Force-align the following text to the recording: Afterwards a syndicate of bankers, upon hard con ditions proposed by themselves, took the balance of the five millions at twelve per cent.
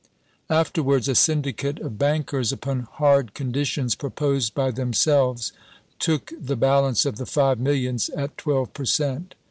Afterwards 0.49 1.07
a 1.07 1.13
syndicate 1.13 1.79
of 1.79 1.99
bankers, 1.99 2.51
upon 2.51 2.87
hard 2.93 3.35
con 3.35 3.53
ditions 3.53 3.95
proposed 3.95 4.55
by 4.55 4.71
themselves, 4.71 5.53
took 5.99 6.33
the 6.43 6.55
balance 6.55 7.05
of 7.05 7.17
the 7.17 7.27
five 7.27 7.59
millions 7.59 8.09
at 8.09 8.35
twelve 8.35 8.73
per 8.73 8.85
cent. 8.85 9.35